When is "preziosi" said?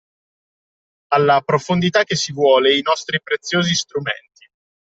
3.21-3.75